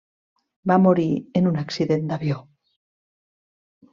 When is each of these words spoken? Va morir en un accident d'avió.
Va 0.71 0.77
morir 0.85 1.05
en 1.41 1.49
un 1.51 1.59
accident 1.63 2.09
d'avió. 2.11 2.39